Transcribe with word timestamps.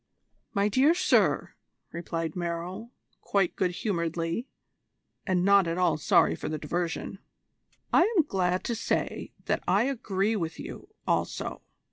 "My 0.55 0.67
dear 0.67 0.95
sir," 0.95 1.53
replied 1.91 2.35
Merrill 2.35 2.89
quite 3.21 3.55
good 3.55 3.69
humouredly, 3.69 4.47
and 5.27 5.45
not 5.45 5.67
at 5.67 5.77
all 5.77 5.95
sorry 5.97 6.33
for 6.33 6.49
the 6.49 6.57
diversion, 6.57 7.19
"I 7.93 8.11
am 8.17 8.23
glad 8.23 8.63
to 8.63 8.73
say 8.73 9.31
that 9.45 9.63
I 9.67 9.83
agree 9.83 10.35
with 10.35 10.57
you 10.59 10.87
also. 11.05 11.61